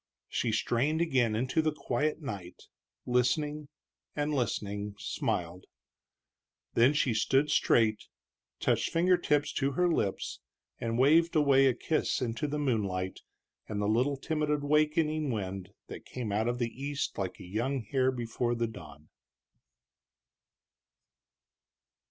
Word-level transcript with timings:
She 0.29 0.51
strained 0.51 0.99
again 0.99 1.35
into 1.35 1.61
the 1.61 1.71
quiet 1.71 2.23
night, 2.23 2.63
listening, 3.05 3.67
and 4.15 4.33
listening, 4.33 4.95
smiled. 4.97 5.65
Then 6.73 6.93
she 6.93 7.13
stood 7.13 7.51
straight, 7.51 8.05
touched 8.59 8.89
finger 8.89 9.15
tips 9.15 9.53
to 9.53 9.73
her 9.73 9.87
lips 9.87 10.39
and 10.79 10.97
waved 10.97 11.35
away 11.35 11.67
a 11.67 11.75
kiss 11.75 12.19
into 12.19 12.47
the 12.47 12.57
moonlight 12.57 13.19
and 13.69 13.79
the 13.79 13.87
little 13.87 14.17
timid 14.17 14.49
awakening 14.49 15.29
wind 15.29 15.69
that 15.85 16.03
came 16.07 16.31
out 16.31 16.47
of 16.47 16.57
the 16.57 16.71
east 16.71 17.19
like 17.19 17.39
a 17.39 17.43
young 17.45 17.83
hare 17.83 18.11
before 18.11 18.55
the 18.55 18.65
dawn. 18.65 19.09